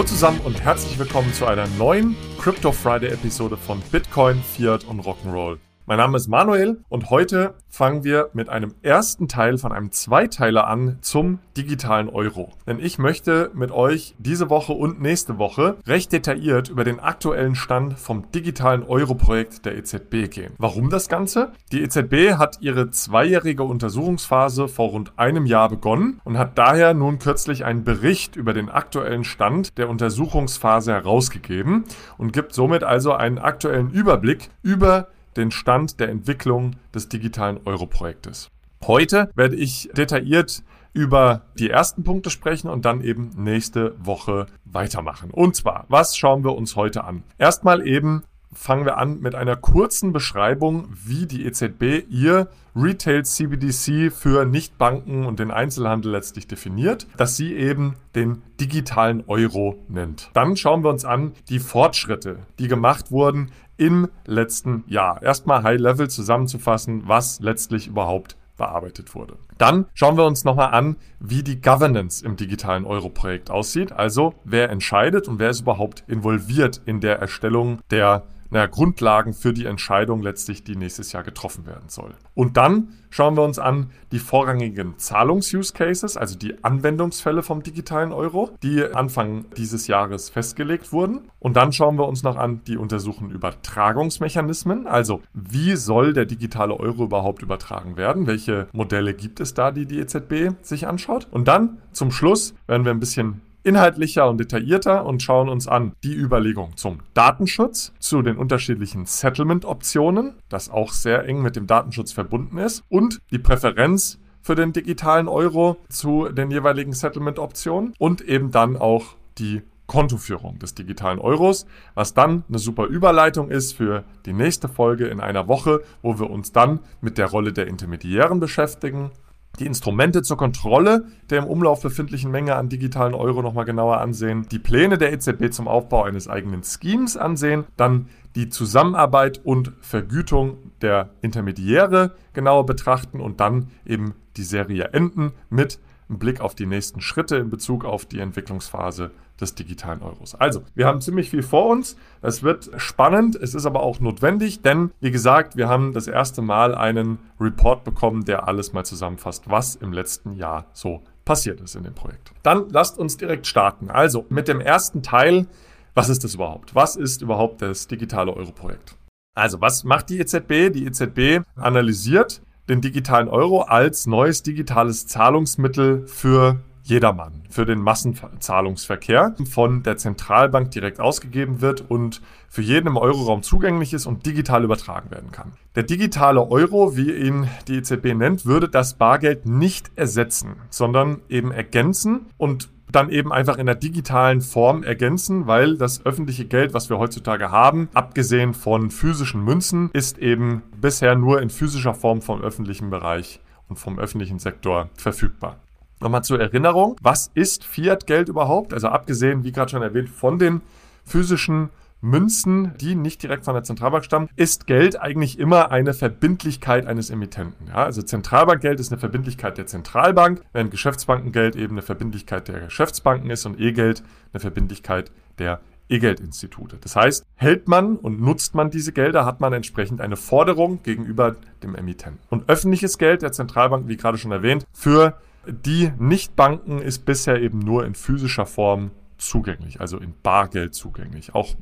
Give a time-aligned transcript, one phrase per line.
[0.00, 5.00] Hallo zusammen und herzlich willkommen zu einer neuen Crypto Friday Episode von Bitcoin, Fiat und
[5.00, 5.58] Rock'n'Roll.
[5.90, 10.68] Mein Name ist Manuel und heute fangen wir mit einem ersten Teil von einem Zweiteiler
[10.68, 12.52] an zum digitalen Euro.
[12.64, 17.56] Denn ich möchte mit euch diese Woche und nächste Woche recht detailliert über den aktuellen
[17.56, 20.52] Stand vom digitalen Euro-Projekt der EZB gehen.
[20.58, 21.50] Warum das Ganze?
[21.72, 27.18] Die EZB hat ihre zweijährige Untersuchungsphase vor rund einem Jahr begonnen und hat daher nun
[27.18, 31.82] kürzlich einen Bericht über den aktuellen Stand der Untersuchungsphase herausgegeben
[32.16, 38.50] und gibt somit also einen aktuellen Überblick über den Stand der Entwicklung des digitalen Euro-Projektes.
[38.86, 40.62] Heute werde ich detailliert
[40.92, 45.30] über die ersten Punkte sprechen und dann eben nächste Woche weitermachen.
[45.30, 47.22] Und zwar, was schauen wir uns heute an?
[47.38, 54.12] Erstmal eben fangen wir an mit einer kurzen Beschreibung, wie die EZB ihr Retail CBDC
[54.12, 60.30] für Nichtbanken und den Einzelhandel letztlich definiert, dass sie eben den digitalen Euro nennt.
[60.34, 65.22] Dann schauen wir uns an die Fortschritte, die gemacht wurden im letzten Jahr.
[65.22, 69.38] Erstmal High Level zusammenzufassen, was letztlich überhaupt bearbeitet wurde.
[69.56, 73.90] Dann schauen wir uns nochmal an, wie die Governance im digitalen Euro-Projekt aussieht.
[73.92, 79.52] Also wer entscheidet und wer ist überhaupt involviert in der Erstellung der naja, Grundlagen für
[79.52, 82.14] die Entscheidung letztlich, die nächstes Jahr getroffen werden soll.
[82.34, 88.50] Und dann schauen wir uns an die vorrangigen Zahlungs-Use-Cases, also die Anwendungsfälle vom digitalen Euro,
[88.62, 91.30] die Anfang dieses Jahres festgelegt wurden.
[91.38, 96.78] Und dann schauen wir uns noch an die untersuchen Übertragungsmechanismen, also wie soll der digitale
[96.78, 98.26] Euro überhaupt übertragen werden?
[98.26, 101.28] Welche Modelle gibt es da, die die EZB sich anschaut?
[101.30, 105.92] Und dann zum Schluss werden wir ein bisschen inhaltlicher und detaillierter und schauen uns an
[106.02, 112.12] die Überlegung zum Datenschutz, zu den unterschiedlichen Settlement-Optionen, das auch sehr eng mit dem Datenschutz
[112.12, 118.50] verbunden ist, und die Präferenz für den digitalen Euro zu den jeweiligen Settlement-Optionen und eben
[118.50, 124.32] dann auch die Kontoführung des digitalen Euros, was dann eine super Überleitung ist für die
[124.32, 129.10] nächste Folge in einer Woche, wo wir uns dann mit der Rolle der Intermediären beschäftigen
[129.58, 134.46] die Instrumente zur Kontrolle der im Umlauf befindlichen Menge an digitalen Euro nochmal genauer ansehen,
[134.50, 140.58] die Pläne der EZB zum Aufbau eines eigenen Schemes ansehen, dann die Zusammenarbeit und Vergütung
[140.82, 145.78] der Intermediäre genauer betrachten und dann eben die Serie enden mit
[146.10, 150.34] einem Blick auf die nächsten Schritte in Bezug auf die Entwicklungsphase des digitalen Euros.
[150.34, 151.96] Also, wir haben ziemlich viel vor uns.
[152.20, 156.42] Es wird spannend, es ist aber auch notwendig, denn wie gesagt, wir haben das erste
[156.42, 161.76] Mal einen Report bekommen, der alles mal zusammenfasst, was im letzten Jahr so passiert ist
[161.76, 162.32] in dem Projekt.
[162.42, 163.90] Dann lasst uns direkt starten.
[163.90, 165.46] Also, mit dem ersten Teil,
[165.94, 166.74] was ist das überhaupt?
[166.74, 168.96] Was ist überhaupt das digitale Euro-Projekt?
[169.34, 170.72] Also, was macht die EZB?
[170.72, 179.34] Die EZB analysiert den digitalen Euro als neues digitales Zahlungsmittel für jedermann, für den Massenzahlungsverkehr
[179.50, 184.64] von der Zentralbank direkt ausgegeben wird und für jeden im Euroraum zugänglich ist und digital
[184.64, 185.52] übertragen werden kann.
[185.74, 191.52] Der digitale Euro, wie ihn die EZB nennt, würde das Bargeld nicht ersetzen, sondern eben
[191.52, 196.90] ergänzen und dann eben einfach in der digitalen Form ergänzen, weil das öffentliche Geld, was
[196.90, 202.40] wir heutzutage haben, abgesehen von physischen Münzen, ist eben bisher nur in physischer Form vom
[202.40, 205.56] öffentlichen Bereich und vom öffentlichen Sektor verfügbar.
[206.00, 208.72] Nochmal zur Erinnerung, was ist Fiat-Geld überhaupt?
[208.72, 210.62] Also abgesehen, wie gerade schon erwähnt, von den
[211.04, 211.68] physischen
[212.00, 217.10] Münzen, die nicht direkt von der Zentralbank stammen, ist Geld eigentlich immer eine Verbindlichkeit eines
[217.10, 217.68] Emittenten.
[217.68, 223.30] Ja, also Zentralbankgeld ist eine Verbindlichkeit der Zentralbank, während Geschäftsbankengeld eben eine Verbindlichkeit der Geschäftsbanken
[223.30, 224.02] ist und E-Geld
[224.32, 226.78] eine Verbindlichkeit der E-Geldinstitute.
[226.80, 231.36] Das heißt, hält man und nutzt man diese Gelder, hat man entsprechend eine Forderung gegenüber
[231.62, 232.20] dem Emittenten.
[232.30, 237.58] Und öffentliches Geld der Zentralbank, wie gerade schon erwähnt, für die Nichtbanken ist bisher eben
[237.58, 241.34] nur in physischer Form zugänglich, also in Bargeld zugänglich.
[241.34, 241.54] Auch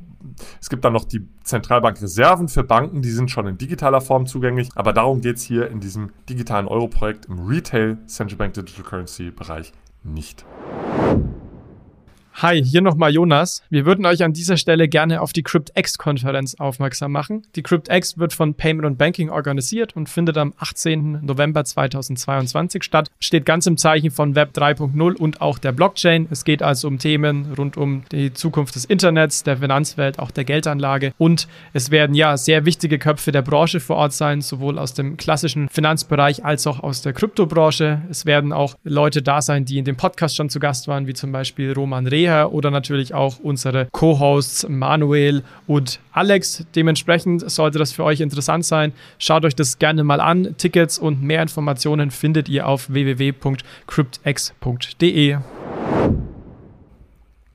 [0.61, 4.69] es gibt dann noch die Zentralbankreserven für Banken, die sind schon in digitaler Form zugänglich,
[4.75, 9.31] aber darum geht es hier in diesem digitalen Euro-Projekt im Retail Central Bank Digital Currency
[9.31, 9.73] Bereich
[10.03, 10.45] nicht.
[12.41, 13.63] Hi, hier nochmal Jonas.
[13.69, 17.45] Wir würden euch an dieser Stelle gerne auf die CryptX-Konferenz aufmerksam machen.
[17.57, 21.19] Die CryptX wird von Payment und Banking organisiert und findet am 18.
[21.21, 23.11] November 2022 statt.
[23.19, 26.29] Steht ganz im Zeichen von Web 3.0 und auch der Blockchain.
[26.31, 30.45] Es geht also um Themen rund um die Zukunft des Internets, der Finanzwelt, auch der
[30.45, 31.11] Geldanlage.
[31.17, 35.17] Und es werden ja sehr wichtige Köpfe der Branche vor Ort sein, sowohl aus dem
[35.17, 38.03] klassischen Finanzbereich als auch aus der Kryptobranche.
[38.09, 41.13] Es werden auch Leute da sein, die in dem Podcast schon zu Gast waren, wie
[41.13, 46.65] zum Beispiel Roman Rehe Reha oder natürlich auch unsere Co-Hosts Manuel und Alex.
[46.75, 48.93] Dementsprechend sollte das für euch interessant sein.
[49.17, 50.55] Schaut euch das gerne mal an.
[50.57, 55.37] Tickets und mehr Informationen findet ihr auf www.cryptx.de.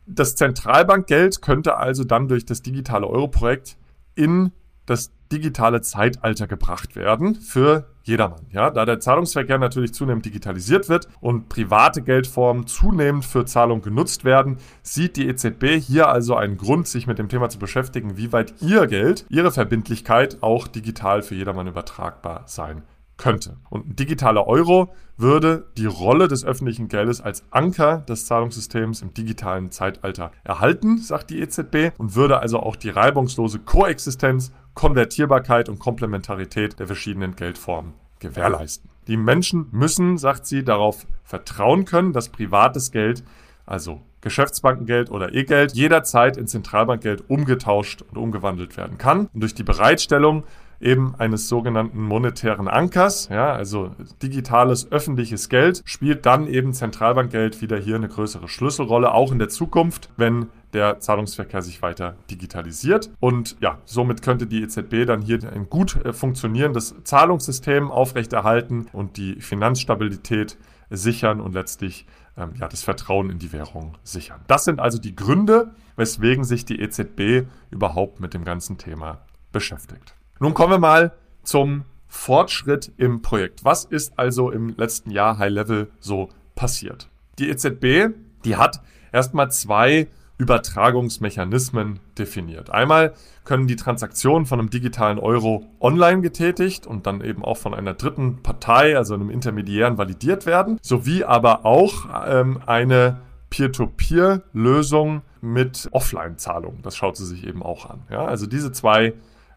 [0.06, 3.78] das Zentralbankgeld könnte also dann durch das digitale Euro-Projekt
[4.14, 4.52] in
[4.86, 8.46] das digitale Zeitalter gebracht werden für jedermann.
[8.50, 14.24] Ja, da der Zahlungsverkehr natürlich zunehmend digitalisiert wird und private Geldformen zunehmend für Zahlung genutzt
[14.24, 18.32] werden, sieht die EZB hier also einen Grund, sich mit dem Thema zu beschäftigen, wie
[18.32, 22.82] weit ihr Geld, ihre Verbindlichkeit auch digital für jedermann übertragbar sein
[23.24, 23.56] könnte.
[23.70, 29.14] Und ein digitaler Euro würde die Rolle des öffentlichen Geldes als Anker des Zahlungssystems im
[29.14, 35.78] digitalen Zeitalter erhalten, sagt die EZB, und würde also auch die reibungslose Koexistenz, Konvertierbarkeit und
[35.78, 38.90] Komplementarität der verschiedenen Geldformen gewährleisten.
[39.06, 43.24] Die Menschen müssen, sagt sie, darauf vertrauen können, dass privates Geld,
[43.64, 49.30] also Geschäftsbankengeld oder E-Geld, jederzeit in Zentralbankgeld umgetauscht und umgewandelt werden kann.
[49.32, 50.44] Und durch die Bereitstellung
[50.84, 53.92] eben eines sogenannten monetären Ankers, ja, also
[54.22, 59.48] digitales öffentliches Geld, spielt dann eben Zentralbankgeld wieder hier eine größere Schlüsselrolle, auch in der
[59.48, 63.10] Zukunft, wenn der Zahlungsverkehr sich weiter digitalisiert.
[63.20, 69.16] Und ja, somit könnte die EZB dann hier ein gut äh, funktionierendes Zahlungssystem aufrechterhalten und
[69.16, 70.58] die Finanzstabilität
[70.90, 72.06] sichern und letztlich
[72.36, 74.40] ähm, ja, das Vertrauen in die Währung sichern.
[74.48, 79.22] Das sind also die Gründe, weswegen sich die EZB überhaupt mit dem ganzen Thema
[79.52, 80.14] beschäftigt.
[80.40, 83.64] Nun kommen wir mal zum Fortschritt im Projekt.
[83.64, 87.08] Was ist also im letzten Jahr High Level so passiert?
[87.38, 88.14] Die EZB,
[88.44, 88.80] die hat
[89.12, 92.70] erstmal zwei Übertragungsmechanismen definiert.
[92.70, 93.14] Einmal
[93.44, 97.94] können die Transaktionen von einem digitalen Euro online getätigt und dann eben auch von einer
[97.94, 103.20] dritten Partei, also einem Intermediären, validiert werden, sowie aber auch ähm, eine
[103.50, 106.80] Peer-to-Peer-Lösung mit Offline-Zahlung.
[106.82, 108.02] Das schaut sie sich eben auch an.
[108.10, 109.14] Ja, also diese zwei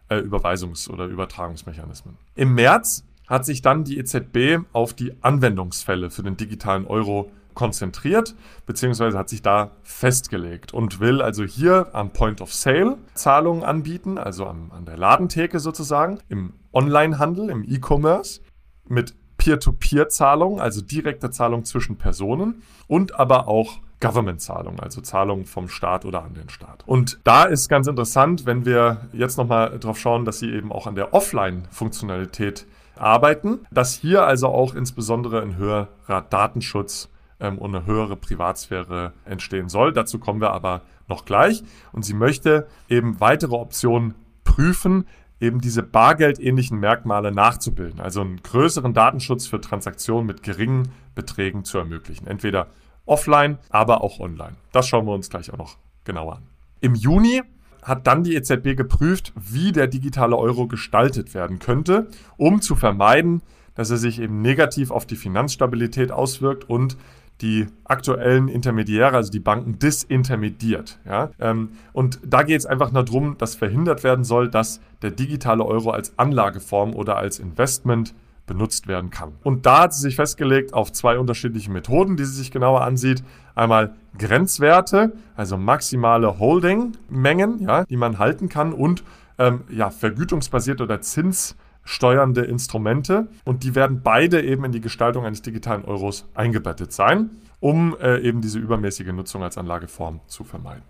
[0.08, 2.16] äh, Überweisungs- oder Übertragungsmechanismen.
[2.34, 8.36] Im März hat sich dann die EZB auf die Anwendungsfälle für den digitalen Euro konzentriert,
[8.66, 14.16] beziehungsweise hat sich da festgelegt und will also hier am Point of Sale Zahlungen anbieten,
[14.16, 18.40] also an, an der Ladentheke sozusagen, im Onlinehandel, im E-Commerce,
[18.86, 26.04] mit Peer-to-Peer-Zahlung, also direkte Zahlung zwischen Personen und aber auch Government-Zahlungen, also Zahlungen vom Staat
[26.04, 26.84] oder an den Staat.
[26.86, 30.86] Und da ist ganz interessant, wenn wir jetzt nochmal drauf schauen, dass sie eben auch
[30.86, 32.66] an der Offline-Funktionalität
[32.96, 37.08] arbeiten, dass hier also auch insbesondere ein höherer Datenschutz
[37.40, 39.92] ähm, und eine höhere Privatsphäre entstehen soll.
[39.92, 41.62] Dazu kommen wir aber noch gleich.
[41.92, 44.14] Und sie möchte eben weitere Optionen
[44.44, 45.06] prüfen,
[45.40, 51.78] eben diese bargeldähnlichen Merkmale nachzubilden, also einen größeren Datenschutz für Transaktionen mit geringen Beträgen zu
[51.78, 52.26] ermöglichen.
[52.26, 52.68] Entweder
[53.08, 54.56] offline, aber auch online.
[54.72, 56.42] Das schauen wir uns gleich auch noch genauer an.
[56.80, 57.42] Im Juni
[57.82, 63.42] hat dann die EZB geprüft, wie der digitale Euro gestaltet werden könnte, um zu vermeiden,
[63.74, 66.96] dass er sich eben negativ auf die Finanzstabilität auswirkt und
[67.40, 70.98] die aktuellen Intermediäre, also die Banken, disintermediert.
[71.06, 71.30] Ja?
[71.38, 75.64] Ähm, und da geht es einfach nur darum, dass verhindert werden soll, dass der digitale
[75.64, 78.14] Euro als Anlageform oder als Investment
[78.48, 79.34] benutzt werden kann.
[79.44, 83.22] Und da hat sie sich festgelegt auf zwei unterschiedliche Methoden, die sie sich genauer ansieht.
[83.54, 89.04] Einmal Grenzwerte, also maximale Holding-Mengen, ja, die man halten kann und
[89.38, 93.28] ähm, ja, vergütungsbasierte oder zinssteuernde Instrumente.
[93.44, 98.18] Und die werden beide eben in die Gestaltung eines digitalen Euros eingebettet sein, um äh,
[98.20, 100.82] eben diese übermäßige Nutzung als Anlageform zu vermeiden.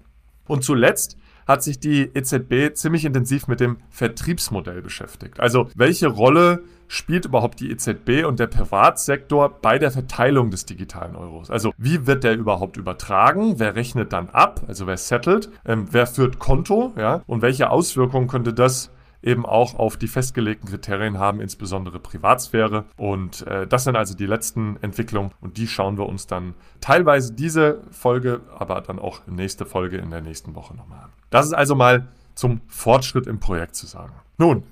[0.47, 5.41] Und zuletzt hat sich die EZB ziemlich intensiv mit dem Vertriebsmodell beschäftigt.
[5.41, 11.15] Also welche Rolle spielt überhaupt die EZB und der Privatsektor bei der Verteilung des digitalen
[11.15, 11.51] Euros?
[11.51, 13.59] Also wie wird der überhaupt übertragen?
[13.59, 14.63] Wer rechnet dann ab?
[14.67, 15.51] Also wer settelt?
[15.65, 16.93] Ähm, wer führt Konto?
[16.97, 17.23] Ja?
[17.27, 18.91] Und welche Auswirkungen könnte das
[19.23, 22.85] eben auch auf die festgelegten Kriterien haben, insbesondere Privatsphäre.
[22.97, 27.33] Und äh, das sind also die letzten Entwicklungen und die schauen wir uns dann teilweise
[27.33, 31.11] diese Folge, aber dann auch nächste Folge in der nächsten Woche nochmal an.
[31.31, 34.13] Das ist also mal zum Fortschritt im Projekt zu sagen.
[34.39, 34.63] Nun,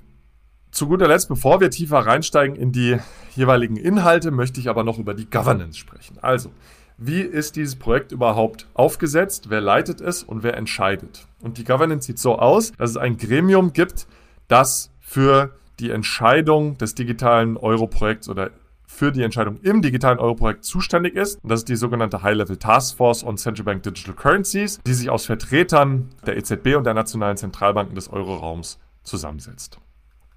[0.71, 2.97] zu guter Letzt, bevor wir tiefer reinsteigen in die
[3.35, 6.17] jeweiligen Inhalte, möchte ich aber noch über die Governance sprechen.
[6.21, 6.51] Also,
[6.97, 11.27] wie ist dieses Projekt überhaupt aufgesetzt, wer leitet es und wer entscheidet.
[11.41, 14.07] Und die Governance sieht so aus, dass es ein Gremium gibt,
[14.47, 18.49] das für die Entscheidung des digitalen Euro-Projekts oder
[18.87, 21.43] für die Entscheidung im digitalen Euro-Projekt zuständig ist.
[21.43, 25.09] Und das ist die sogenannte High-Level Task Force on Central Bank Digital Currencies, die sich
[25.09, 29.79] aus Vertretern der EZB und der nationalen Zentralbanken des Euroraums zusammensetzt.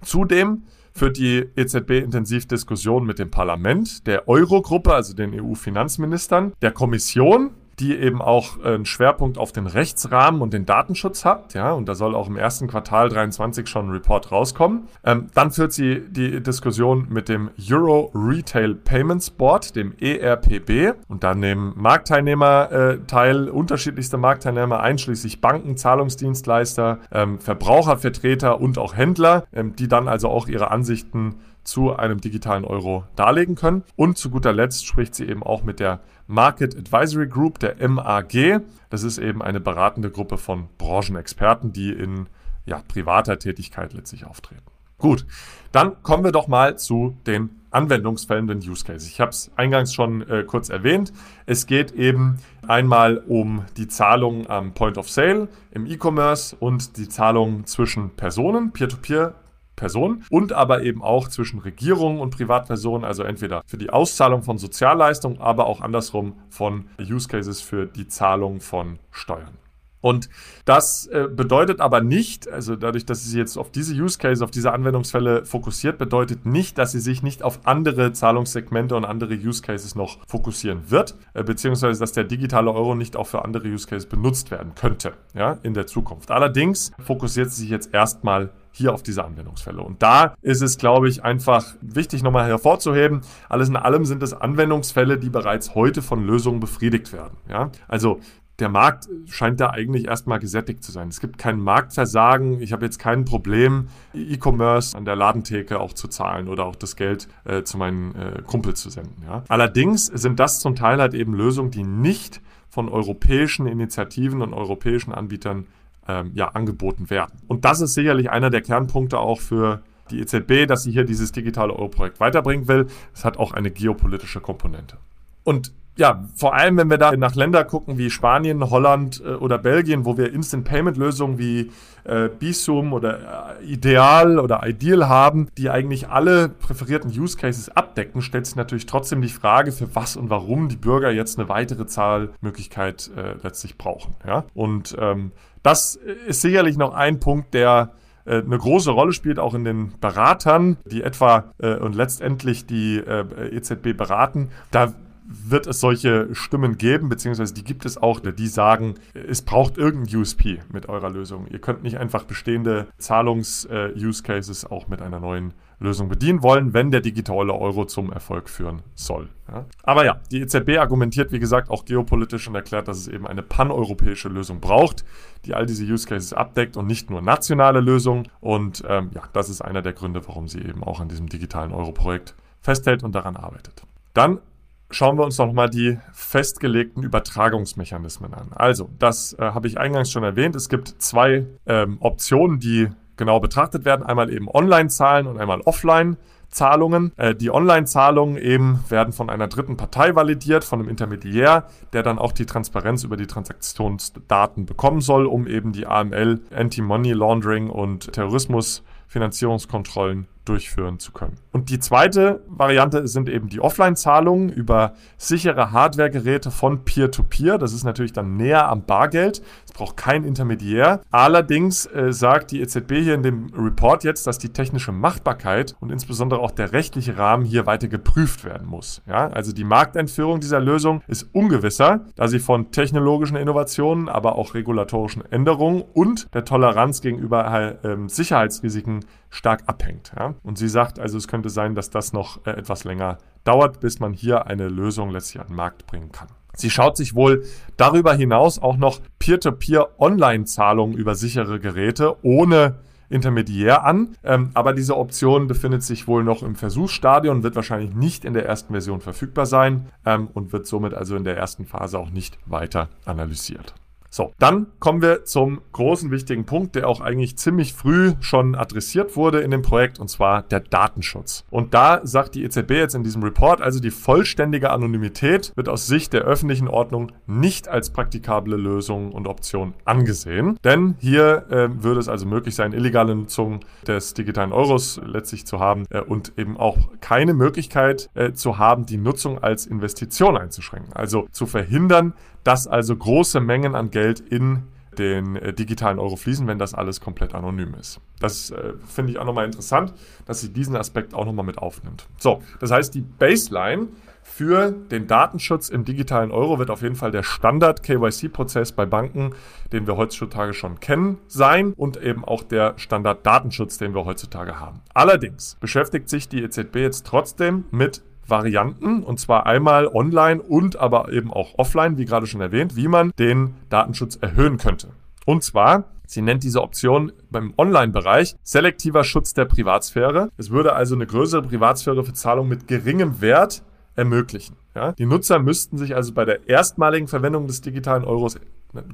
[0.03, 6.73] Zudem führt die EZB intensiv Diskussionen mit dem Parlament, der Eurogruppe, also den EU-Finanzministern, der
[6.73, 7.51] Kommission,
[7.81, 11.55] die eben auch einen Schwerpunkt auf den Rechtsrahmen und den Datenschutz hat.
[11.55, 14.89] Ja, und da soll auch im ersten Quartal 23 schon ein Report rauskommen.
[15.03, 20.93] Ähm, dann führt sie die Diskussion mit dem Euro Retail Payments Board, dem ERPB.
[21.09, 28.95] Und da nehmen Marktteilnehmer äh, teil, unterschiedlichste Marktteilnehmer, einschließlich Banken, Zahlungsdienstleister, ähm, Verbrauchervertreter und auch
[28.95, 33.85] Händler, ähm, die dann also auch ihre Ansichten zu einem digitalen Euro darlegen können.
[33.97, 38.63] Und zu guter Letzt spricht sie eben auch mit der Market Advisory Group, der MAG.
[38.89, 42.27] Das ist eben eine beratende Gruppe von Branchenexperten, die in
[42.67, 44.63] ja, privater Tätigkeit letztlich auftreten.
[44.99, 45.27] Gut,
[45.73, 49.09] dann kommen wir doch mal zu den Anwendungsfällen, den Use Cases.
[49.09, 51.13] Ich habe es eingangs schon äh, kurz erwähnt.
[51.47, 57.09] Es geht eben einmal um die Zahlung am Point of Sale im E-Commerce und die
[57.09, 59.35] Zahlung zwischen Personen, Peer-to-Peer
[59.81, 64.59] Personen und aber eben auch zwischen Regierungen und Privatpersonen, also entweder für die Auszahlung von
[64.59, 69.57] Sozialleistungen, aber auch andersrum von Use Cases für die Zahlung von Steuern.
[70.03, 70.31] Und
[70.65, 74.51] das äh, bedeutet aber nicht, also dadurch, dass sie jetzt auf diese Use Cases, auf
[74.51, 79.63] diese Anwendungsfälle fokussiert, bedeutet nicht, dass sie sich nicht auf andere Zahlungssegmente und andere Use
[79.63, 83.87] Cases noch fokussieren wird, äh, beziehungsweise dass der digitale Euro nicht auch für andere Use
[83.87, 86.31] Cases benutzt werden könnte, ja, in der Zukunft.
[86.31, 89.83] Allerdings fokussiert sie sich jetzt erstmal hier auf diese Anwendungsfälle.
[89.83, 94.33] Und da ist es, glaube ich, einfach wichtig nochmal hervorzuheben, alles in allem sind es
[94.33, 97.39] Anwendungsfälle, die bereits heute von Lösungen befriedigt werden.
[97.49, 97.71] Ja?
[97.89, 98.21] Also
[98.61, 101.09] der Markt scheint da eigentlich erstmal gesättigt zu sein.
[101.09, 102.61] Es gibt kein Marktversagen.
[102.61, 106.95] Ich habe jetzt kein Problem, E-Commerce an der Ladentheke auch zu zahlen oder auch das
[106.97, 109.23] Geld äh, zu meinen äh, Kumpels zu senden.
[109.27, 109.45] Ja?
[109.49, 115.13] Allerdings sind das zum Teil halt eben Lösungen, die nicht von europäischen Initiativen und europäischen
[115.13, 115.67] Anbietern
[116.11, 117.39] ähm, ja, angeboten werden.
[117.47, 121.33] Und das ist sicherlich einer der Kernpunkte auch für die EZB, dass sie hier dieses
[121.33, 122.87] digitale Euro-Projekt weiterbringen will.
[123.15, 124.97] Es hat auch eine geopolitische Komponente.
[125.45, 129.59] Und ja, vor allem, wenn wir da nach Ländern gucken wie Spanien, Holland äh, oder
[129.59, 131.71] Belgien, wo wir Instant-Payment-Lösungen wie
[132.05, 138.23] äh, Bisum oder äh, Ideal oder Ideal haben, die eigentlich alle präferierten Use Cases abdecken,
[138.23, 141.87] stellt sich natürlich trotzdem die Frage, für was und warum die Bürger jetzt eine weitere
[141.87, 144.15] Zahlmöglichkeit äh, letztlich brauchen.
[144.27, 144.45] Ja?
[144.55, 147.91] Und ähm, das ist sicherlich noch ein Punkt, der
[148.25, 152.97] äh, eine große Rolle spielt, auch in den Beratern, die etwa äh, und letztendlich die
[152.97, 154.49] äh, EZB beraten.
[154.71, 154.95] Da
[155.33, 160.21] wird es solche Stimmen geben, beziehungsweise die gibt es auch, die sagen, es braucht irgendein
[160.21, 161.47] USP mit eurer Lösung.
[161.49, 167.01] Ihr könnt nicht einfach bestehende Zahlungs-Use-Cases auch mit einer neuen Lösung bedienen wollen, wenn der
[167.01, 169.31] digitale Euro zum Erfolg führen soll.
[169.49, 169.65] Ja.
[169.83, 173.43] Aber ja, die EZB argumentiert, wie gesagt, auch geopolitisch und erklärt, dass es eben eine
[173.43, 175.05] paneuropäische Lösung braucht,
[175.47, 178.29] die all diese Use Cases abdeckt und nicht nur nationale Lösungen.
[178.41, 181.73] Und ähm, ja, das ist einer der Gründe, warum sie eben auch an diesem digitalen
[181.73, 183.83] Euro-Projekt festhält und daran arbeitet.
[184.13, 184.41] Dann
[184.91, 188.49] schauen wir uns noch mal die festgelegten Übertragungsmechanismen an.
[188.55, 190.57] Also, das äh, habe ich eingangs schon erwähnt.
[190.57, 194.05] Es gibt zwei ähm, Optionen, die genau betrachtet werden.
[194.05, 196.17] Einmal eben Online-Zahlen und einmal Offline.
[196.51, 197.13] Zahlungen.
[197.17, 202.19] Äh, die Online-Zahlungen eben werden von einer dritten Partei validiert, von einem Intermediär, der dann
[202.19, 208.13] auch die Transparenz über die Transaktionsdaten bekommen soll, um eben die AML, Anti-Money Laundering und
[208.13, 211.37] Terrorismusfinanzierungskontrollen durchführen zu können.
[211.53, 217.55] Und die zweite Variante sind eben die Offline-Zahlungen über sichere Hardware-Geräte von Peer-to-Peer.
[217.55, 217.59] -Peer.
[217.59, 219.43] Das ist natürlich dann näher am Bargeld.
[219.65, 221.01] Es braucht kein Intermediär.
[221.11, 225.91] Allerdings äh, sagt die EZB hier in dem Report jetzt, dass die technische Machbarkeit und
[225.91, 229.03] insbesondere auch der rechtliche Rahmen hier weiter geprüft werden muss.
[229.07, 229.29] Ja?
[229.29, 235.25] Also die Markteinführung dieser Lösung ist ungewisser, da sie von technologischen Innovationen, aber auch regulatorischen
[235.31, 240.13] Änderungen und der Toleranz gegenüber äh, Sicherheitsrisiken stark abhängt.
[240.17, 240.35] Ja?
[240.43, 244.01] Und sie sagt also, es könnte sein, dass das noch äh, etwas länger dauert, bis
[244.01, 246.29] man hier eine Lösung letztlich an den Markt bringen kann.
[246.55, 247.45] Sie schaut sich wohl
[247.77, 254.17] darüber hinaus auch noch Peer-to-Peer-Online-Zahlungen über sichere Geräte ohne Intermediär an.
[254.23, 258.47] Ähm, aber diese Option befindet sich wohl noch im Versuchsstadion, wird wahrscheinlich nicht in der
[258.47, 262.39] ersten Version verfügbar sein ähm, und wird somit also in der ersten Phase auch nicht
[262.47, 263.75] weiter analysiert.
[264.13, 269.15] So, dann kommen wir zum großen wichtigen Punkt, der auch eigentlich ziemlich früh schon adressiert
[269.15, 271.45] wurde in dem Projekt, und zwar der Datenschutz.
[271.49, 275.87] Und da sagt die EZB jetzt in diesem Report, also die vollständige Anonymität wird aus
[275.87, 280.59] Sicht der öffentlichen Ordnung nicht als praktikable Lösung und Option angesehen.
[280.65, 285.61] Denn hier äh, würde es also möglich sein, illegale Nutzung des digitalen Euros letztlich zu
[285.61, 290.93] haben äh, und eben auch keine Möglichkeit äh, zu haben, die Nutzung als Investition einzuschränken.
[290.95, 292.15] Also zu verhindern,
[292.45, 294.65] dass also große Mengen an Geld in
[294.99, 298.01] den äh, digitalen Euro fließen, wenn das alles komplett anonym ist.
[298.19, 299.95] Das äh, finde ich auch nochmal interessant,
[300.27, 302.07] dass sie diesen Aspekt auch nochmal mit aufnimmt.
[302.19, 303.89] So, das heißt, die Baseline
[304.23, 309.35] für den Datenschutz im digitalen Euro wird auf jeden Fall der Standard-KYC-Prozess bei Banken,
[309.73, 314.81] den wir heutzutage schon kennen, sein und eben auch der Standard-Datenschutz, den wir heutzutage haben.
[314.95, 321.13] Allerdings beschäftigt sich die EZB jetzt trotzdem mit Varianten und zwar einmal online und aber
[321.13, 324.89] eben auch offline, wie gerade schon erwähnt, wie man den Datenschutz erhöhen könnte.
[325.27, 330.31] Und zwar Sie nennt diese Option beim Online-Bereich selektiver Schutz der Privatsphäre.
[330.37, 333.63] Es würde also eine größere Privatsphäre für Zahlungen mit geringem Wert
[333.95, 334.57] ermöglichen.
[334.75, 334.91] Ja?
[334.91, 338.35] Die Nutzer müssten sich also bei der erstmaligen Verwendung des digitalen Euros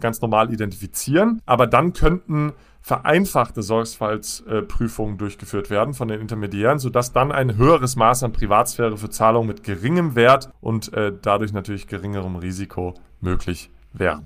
[0.01, 7.33] ganz normal identifizieren, aber dann könnten vereinfachte Sorgfaltsprüfungen durchgeführt werden von den Intermediären, sodass dann
[7.33, 12.37] ein höheres Maß an Privatsphäre für Zahlungen mit geringem Wert und äh, dadurch natürlich geringerem
[12.37, 14.23] Risiko möglich wäre.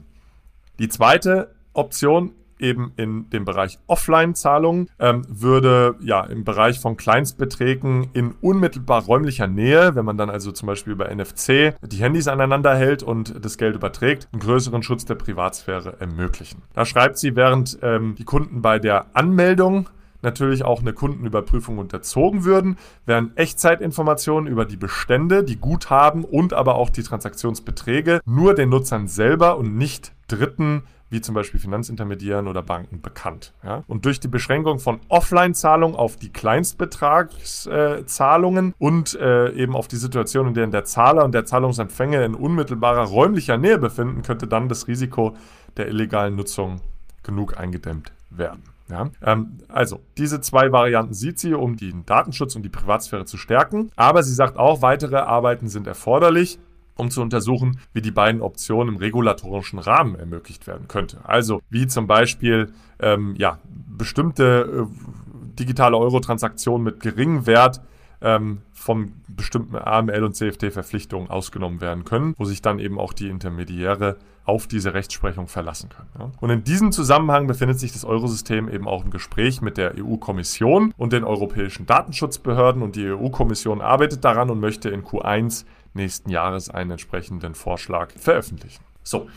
[0.78, 8.10] Die zweite Option eben in dem Bereich Offline-Zahlungen ähm, würde ja im Bereich von Kleinstbeträgen
[8.12, 12.74] in unmittelbar räumlicher Nähe, wenn man dann also zum Beispiel über NFC die Handys aneinander
[12.74, 16.62] hält und das Geld überträgt, einen größeren Schutz der Privatsphäre ermöglichen.
[16.74, 19.88] Da schreibt sie, während ähm, die Kunden bei der Anmeldung
[20.22, 22.76] natürlich auch eine Kundenüberprüfung unterzogen würden,
[23.06, 29.08] wären Echtzeitinformationen über die Bestände, die Guthaben und aber auch die Transaktionsbeträge nur den Nutzern
[29.08, 33.52] selber und nicht Dritten wie zum Beispiel Finanzintermediären oder Banken, bekannt.
[33.62, 33.84] Ja?
[33.86, 39.96] Und durch die Beschränkung von Offline-Zahlungen auf die Kleinstbetragszahlungen äh, und äh, eben auf die
[39.96, 44.68] Situation, in der der Zahler und der Zahlungsempfänger in unmittelbarer räumlicher Nähe befinden, könnte dann
[44.68, 45.36] das Risiko
[45.76, 46.80] der illegalen Nutzung
[47.22, 48.62] genug eingedämmt werden.
[48.88, 53.36] Ja, ähm, also, diese zwei Varianten sieht sie, um den Datenschutz und die Privatsphäre zu
[53.36, 53.92] stärken.
[53.94, 56.58] Aber sie sagt auch, weitere Arbeiten sind erforderlich
[56.96, 61.18] um zu untersuchen, wie die beiden Optionen im regulatorischen Rahmen ermöglicht werden könnte.
[61.24, 63.58] Also wie zum Beispiel ähm, ja,
[63.96, 67.80] bestimmte äh, digitale Euro-Transaktionen mit geringem Wert
[68.22, 73.28] ähm, von bestimmten AML- und CFT-Verpflichtungen ausgenommen werden können, wo sich dann eben auch die
[73.28, 76.32] Intermediäre auf diese Rechtsprechung verlassen können.
[76.40, 80.92] Und in diesem Zusammenhang befindet sich das Eurosystem eben auch im Gespräch mit der EU-Kommission
[80.96, 86.70] und den europäischen Datenschutzbehörden und die EU-Kommission arbeitet daran und möchte in Q1 nächsten Jahres
[86.70, 88.82] einen entsprechenden Vorschlag veröffentlichen.
[89.02, 89.28] So.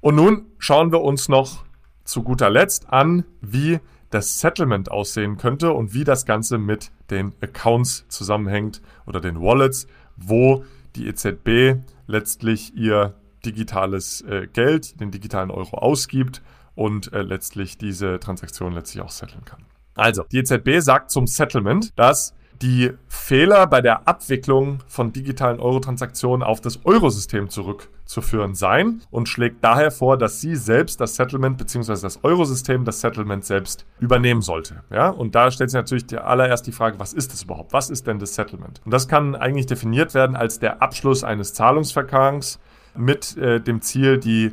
[0.00, 1.64] Und nun schauen wir uns noch
[2.04, 7.34] zu guter Letzt an, wie das Settlement aussehen könnte und wie das Ganze mit den
[7.40, 9.86] Accounts zusammenhängt oder den Wallets,
[10.16, 16.42] wo die EZB letztlich ihr digitales äh, Geld, den digitalen Euro ausgibt
[16.74, 19.64] und äh, letztlich diese Transaktion letztlich auch setteln kann.
[19.94, 26.42] Also, die EZB sagt zum Settlement, dass die Fehler bei der Abwicklung von digitalen Euro-Transaktionen
[26.42, 32.00] auf das Eurosystem zurückzuführen seien und schlägt daher vor, dass sie selbst das Settlement bzw.
[32.00, 34.82] das Eurosystem das Settlement selbst übernehmen sollte.
[34.90, 35.08] Ja?
[35.08, 37.72] Und da stellt sich natürlich allererst die Frage, was ist das überhaupt?
[37.72, 38.80] Was ist denn das Settlement?
[38.84, 42.60] Und das kann eigentlich definiert werden als der Abschluss eines Zahlungsverfahrens
[42.96, 44.52] mit äh, dem Ziel, die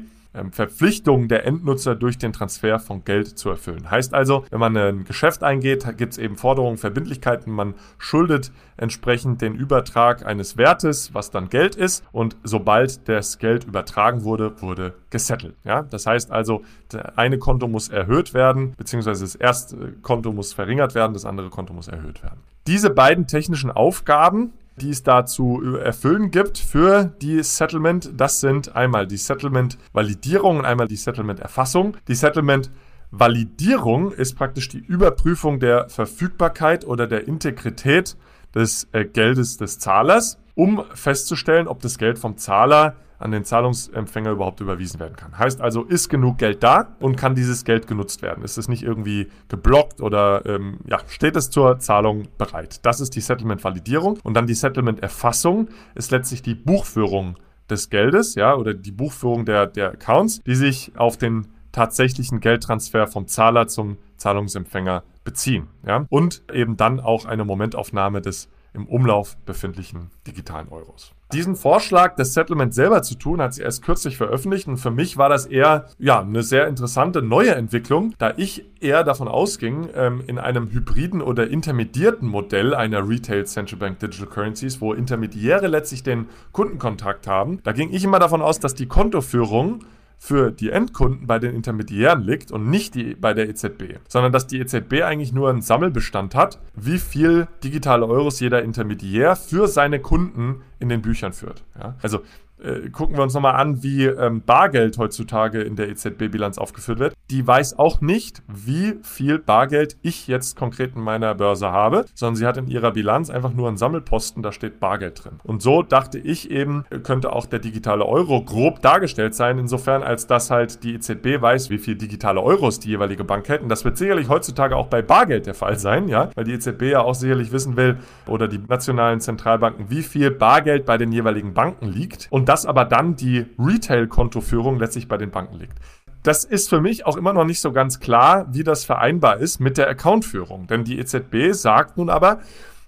[0.51, 3.89] Verpflichtungen der Endnutzer durch den Transfer von Geld zu erfüllen.
[3.89, 9.41] Heißt also, wenn man ein Geschäft eingeht, gibt es eben Forderungen, Verbindlichkeiten, man schuldet entsprechend
[9.41, 14.93] den Übertrag eines Wertes, was dann Geld ist und sobald das Geld übertragen wurde, wurde
[15.09, 15.55] gesettelt.
[15.63, 15.83] Ja?
[15.83, 20.95] Das heißt also, das eine Konto muss erhöht werden, beziehungsweise das erste Konto muss verringert
[20.95, 22.39] werden, das andere Konto muss erhöht werden.
[22.65, 28.11] Diese beiden technischen Aufgaben die es da zu erfüllen gibt für die Settlement.
[28.15, 31.97] Das sind einmal die Settlement-Validierung und einmal die Settlement-Erfassung.
[32.07, 38.17] Die Settlement-Validierung ist praktisch die Überprüfung der Verfügbarkeit oder der Integrität
[38.55, 44.31] des äh, Geldes des Zahlers, um festzustellen, ob das Geld vom Zahler an den Zahlungsempfänger
[44.31, 45.37] überhaupt überwiesen werden kann.
[45.37, 48.43] Heißt also, ist genug Geld da und kann dieses Geld genutzt werden?
[48.43, 52.85] Ist es nicht irgendwie geblockt oder ähm, ja, steht es zur Zahlung bereit?
[52.85, 54.19] Das ist die Settlement-Validierung.
[54.23, 57.37] Und dann die Settlement-Erfassung ist letztlich die Buchführung
[57.69, 63.07] des Geldes, ja, oder die Buchführung der, der Accounts, die sich auf den tatsächlichen Geldtransfer
[63.07, 65.67] vom Zahler zum Zahlungsempfänger beziehen.
[65.87, 66.05] Ja?
[66.09, 71.13] Und eben dann auch eine Momentaufnahme des im Umlauf befindlichen digitalen Euros.
[71.33, 74.67] Diesen Vorschlag, das Settlement selber zu tun, hat sie erst kürzlich veröffentlicht.
[74.67, 79.03] Und für mich war das eher ja, eine sehr interessante neue Entwicklung, da ich eher
[79.03, 84.79] davon ausging, ähm, in einem hybriden oder intermedierten Modell einer Retail Central Bank Digital Currencies,
[84.79, 89.79] wo Intermediäre letztlich den Kundenkontakt haben, da ging ich immer davon aus, dass die Kontoführung
[90.23, 94.47] für die Endkunden bei den Intermediären liegt und nicht die, bei der EZB, sondern dass
[94.47, 99.99] die EZB eigentlich nur einen Sammelbestand hat, wie viel digitale Euros jeder Intermediär für seine
[99.99, 101.65] Kunden in den Büchern führt.
[101.77, 101.95] Ja?
[102.01, 102.21] Also
[102.63, 107.13] äh, gucken wir uns nochmal an, wie ähm, Bargeld heutzutage in der EZB-Bilanz aufgeführt wird.
[107.29, 112.35] Die weiß auch nicht, wie viel Bargeld ich jetzt konkret in meiner Börse habe, sondern
[112.35, 115.39] sie hat in ihrer Bilanz einfach nur einen Sammelposten, da steht Bargeld drin.
[115.43, 120.27] Und so dachte ich eben, könnte auch der digitale Euro grob dargestellt sein, insofern als
[120.27, 123.69] dass halt die EZB weiß, wie viel digitale Euros die jeweilige Bank hätten.
[123.69, 127.01] Das wird sicherlich heutzutage auch bei Bargeld der Fall sein, ja, weil die EZB ja
[127.01, 127.97] auch sicherlich wissen will,
[128.27, 132.85] oder die nationalen Zentralbanken, wie viel Bargeld bei den jeweiligen Banken liegt und dass aber
[132.85, 135.73] dann die Retail-Kontoführung letztlich bei den Banken liegt.
[136.21, 139.59] Das ist für mich auch immer noch nicht so ganz klar, wie das vereinbar ist
[139.59, 140.67] mit der Accountführung.
[140.67, 142.41] Denn die EZB sagt nun aber,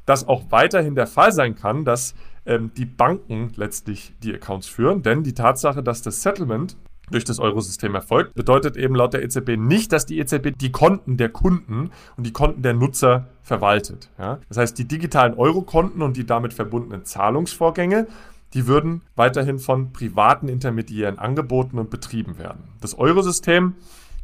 [0.05, 2.13] dass auch weiterhin der Fall sein kann, dass
[2.45, 5.01] ähm, die Banken letztlich die Accounts führen.
[5.01, 6.77] Denn die Tatsache, dass das Settlement
[7.09, 11.17] durch das Eurosystem erfolgt, bedeutet eben laut der EZB nicht, dass die EZB die Konten
[11.17, 14.11] der Kunden und die Konten der Nutzer verwaltet.
[14.19, 14.37] Ja?
[14.47, 18.05] Das heißt, die digitalen Eurokonten und die damit verbundenen Zahlungsvorgänge,
[18.55, 22.63] die würden weiterhin von privaten Intermediären angeboten und betrieben werden.
[22.81, 23.75] Das Eurosystem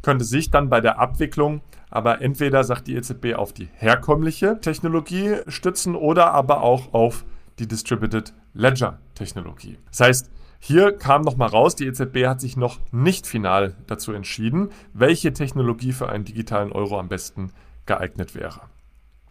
[0.01, 5.35] könnte sich dann bei der Abwicklung aber entweder, sagt die EZB, auf die herkömmliche Technologie
[5.47, 7.25] stützen oder aber auch auf
[7.59, 9.77] die Distributed Ledger Technologie.
[9.89, 14.69] Das heißt, hier kam nochmal raus, die EZB hat sich noch nicht final dazu entschieden,
[14.93, 17.51] welche Technologie für einen digitalen Euro am besten
[17.85, 18.61] geeignet wäre.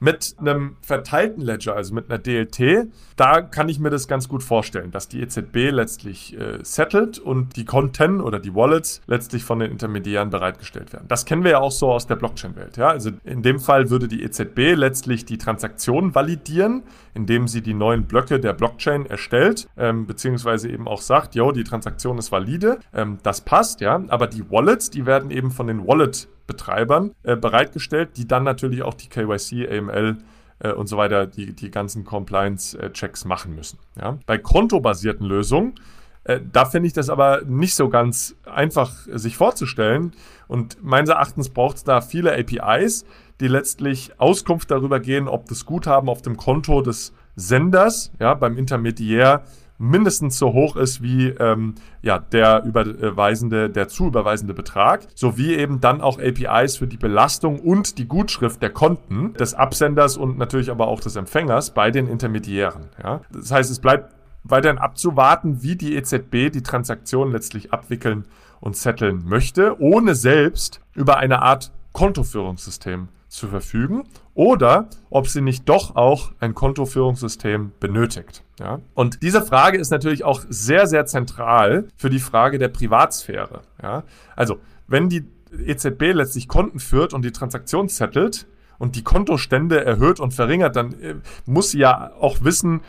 [0.02, 4.42] Mit einem verteilten Ledger, also mit einer DLT, da kann ich mir das ganz gut
[4.42, 9.58] vorstellen, dass die EZB letztlich äh, settelt und die Konten oder die Wallets letztlich von
[9.58, 11.04] den Intermediären bereitgestellt werden.
[11.08, 12.78] Das kennen wir ja auch so aus der Blockchain-Welt.
[12.78, 12.88] Ja?
[12.88, 16.82] Also in dem Fall würde die EZB letztlich die Transaktion validieren,
[17.12, 21.64] indem sie die neuen Blöcke der Blockchain erstellt, ähm, beziehungsweise eben auch sagt, jo, die
[21.64, 25.86] Transaktion ist valide, ähm, das passt, ja, aber die Wallets, die werden eben von den
[25.86, 30.18] Wallet Betreibern äh, bereitgestellt, die dann natürlich auch die KYC, AML
[30.58, 33.78] äh, und so weiter, die, die ganzen Compliance-Checks machen müssen.
[33.96, 34.18] Ja?
[34.26, 35.76] Bei kontobasierten Lösungen,
[36.24, 40.12] äh, da finde ich das aber nicht so ganz einfach sich vorzustellen.
[40.48, 43.04] Und meines Erachtens braucht es da viele APIs,
[43.38, 48.58] die letztlich Auskunft darüber gehen, ob das Guthaben auf dem Konto des Senders, ja, beim
[48.58, 49.44] Intermediär
[49.80, 55.80] mindestens so hoch ist wie ähm, ja, der überweisende, der zu überweisende Betrag, sowie eben
[55.80, 60.70] dann auch APIs für die Belastung und die Gutschrift der Konten des Absenders und natürlich
[60.70, 62.90] aber auch des Empfängers bei den Intermediären.
[63.02, 63.22] Ja?
[63.32, 64.14] Das heißt, es bleibt
[64.44, 68.26] weiterhin abzuwarten, wie die EZB die Transaktion letztlich abwickeln
[68.60, 75.68] und setteln möchte, ohne selbst über eine Art Kontoführungssystem zu verfügen oder ob sie nicht
[75.68, 78.42] doch auch ein Kontoführungssystem benötigt.
[78.58, 78.80] Ja?
[78.94, 83.62] Und diese Frage ist natürlich auch sehr, sehr zentral für die Frage der Privatsphäre.
[83.82, 84.02] Ja?
[84.36, 85.24] Also, wenn die
[85.64, 88.46] EZB letztlich Konten führt und die Transaktion zettelt,
[88.80, 92.80] und die Kontostände erhöht und verringert, dann äh, muss sie ja auch wissen,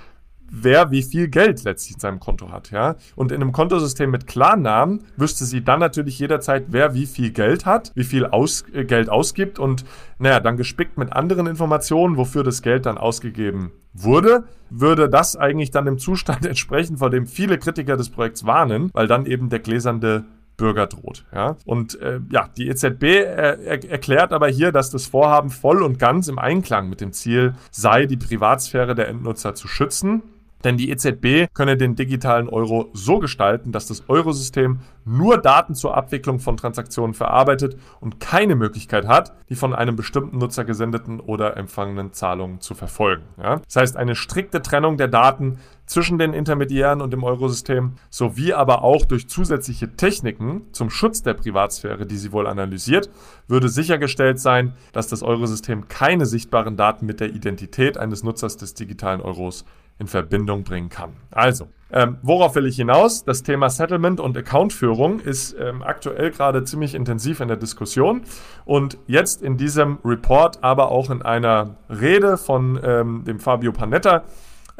[0.52, 2.96] wer wie viel Geld letztlich in seinem Konto hat, ja.
[3.16, 7.66] Und in einem Kontosystem mit Klarnamen wüsste sie dann natürlich jederzeit, wer wie viel Geld
[7.66, 9.86] hat, wie viel aus, äh, Geld ausgibt und,
[10.20, 15.72] naja, dann gespickt mit anderen Informationen, wofür das Geld dann ausgegeben wurde, würde das eigentlich
[15.72, 19.60] dann dem Zustand entsprechen, vor dem viele Kritiker des Projekts warnen, weil dann eben der
[19.60, 20.26] gläsernde
[20.58, 21.26] Bürger droht.
[21.34, 21.56] Ja?
[21.66, 25.98] Und äh, ja, die EZB äh, er, erklärt aber hier, dass das Vorhaben voll und
[25.98, 30.22] ganz im Einklang mit dem Ziel sei, die Privatsphäre der Endnutzer zu schützen
[30.64, 35.98] denn die EZB könne den digitalen Euro so gestalten, dass das Eurosystem nur Daten zur
[35.98, 41.58] Abwicklung von Transaktionen verarbeitet und keine Möglichkeit hat, die von einem bestimmten Nutzer gesendeten oder
[41.58, 43.24] empfangenen Zahlungen zu verfolgen.
[43.42, 43.62] Ja?
[43.66, 48.84] Das heißt, eine strikte Trennung der Daten zwischen den Intermediären und dem Eurosystem sowie aber
[48.84, 53.10] auch durch zusätzliche Techniken zum Schutz der Privatsphäre, die sie wohl analysiert,
[53.48, 58.74] würde sichergestellt sein, dass das Eurosystem keine sichtbaren Daten mit der Identität eines Nutzers des
[58.74, 59.66] digitalen Euros
[60.02, 61.12] in Verbindung bringen kann.
[61.30, 63.24] Also, ähm, worauf will ich hinaus?
[63.24, 68.24] Das Thema Settlement und Accountführung ist ähm, aktuell gerade ziemlich intensiv in der Diskussion
[68.66, 74.24] und jetzt in diesem Report, aber auch in einer Rede von ähm, dem Fabio Panetta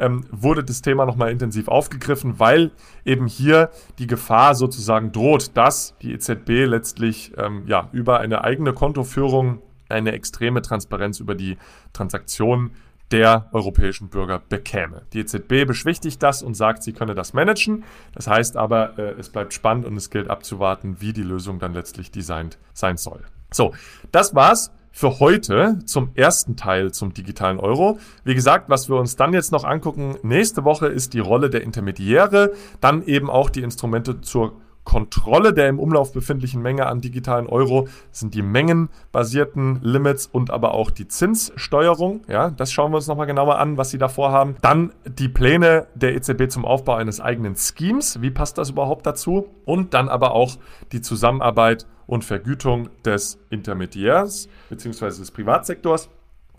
[0.00, 2.72] ähm, wurde das Thema nochmal intensiv aufgegriffen, weil
[3.04, 8.72] eben hier die Gefahr sozusagen droht, dass die EZB letztlich ähm, ja, über eine eigene
[8.72, 11.58] Kontoführung eine extreme Transparenz über die
[11.92, 12.72] Transaktionen
[13.12, 15.02] der europäischen Bürger bekäme.
[15.12, 17.84] Die EZB beschwichtigt das und sagt, sie könne das managen.
[18.14, 21.74] Das heißt aber, äh, es bleibt spannend und es gilt abzuwarten, wie die Lösung dann
[21.74, 23.20] letztlich designt sein soll.
[23.52, 23.74] So,
[24.10, 27.98] das war's für heute zum ersten Teil zum digitalen Euro.
[28.24, 31.62] Wie gesagt, was wir uns dann jetzt noch angucken, nächste Woche ist die Rolle der
[31.62, 37.46] Intermediäre, dann eben auch die Instrumente zur Kontrolle der im Umlauf befindlichen Menge an digitalen
[37.46, 42.22] Euro, sind die mengenbasierten Limits und aber auch die Zinssteuerung.
[42.28, 44.56] Ja, das schauen wir uns nochmal genauer an, was sie da vorhaben.
[44.60, 48.20] Dann die Pläne der EZB zum Aufbau eines eigenen Schemes.
[48.20, 49.48] Wie passt das überhaupt dazu?
[49.64, 50.56] Und dann aber auch
[50.90, 55.06] die Zusammenarbeit und Vergütung des Intermediärs bzw.
[55.06, 56.10] des Privatsektors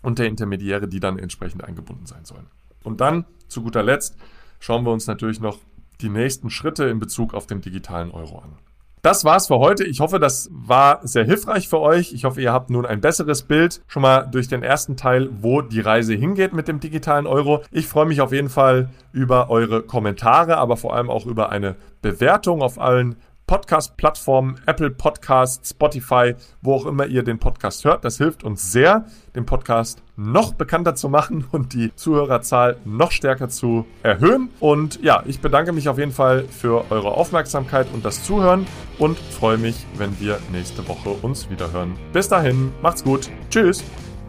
[0.02, 2.46] und der Intermediäre, die dann entsprechend eingebunden sein sollen.
[2.82, 4.16] Und dann zu guter Letzt
[4.60, 5.58] schauen wir uns natürlich noch
[6.00, 8.58] die nächsten Schritte in Bezug auf den digitalen Euro an.
[9.04, 9.84] Das war's für heute.
[9.84, 12.14] Ich hoffe, das war sehr hilfreich für euch.
[12.14, 15.60] Ich hoffe, ihr habt nun ein besseres Bild schon mal durch den ersten Teil, wo
[15.60, 17.62] die Reise hingeht mit dem digitalen Euro.
[17.70, 21.76] Ich freue mich auf jeden Fall über eure Kommentare, aber vor allem auch über eine
[22.00, 23.16] Bewertung auf allen
[23.54, 28.04] Podcast-Plattformen, Apple Podcasts, Spotify, wo auch immer ihr den Podcast hört.
[28.04, 33.48] Das hilft uns sehr, den Podcast noch bekannter zu machen und die Zuhörerzahl noch stärker
[33.48, 34.50] zu erhöhen.
[34.58, 38.66] Und ja, ich bedanke mich auf jeden Fall für eure Aufmerksamkeit und das Zuhören
[38.98, 41.96] und freue mich, wenn wir nächste Woche uns wiederhören.
[42.12, 43.30] Bis dahin, macht's gut.
[43.50, 43.84] Tschüss.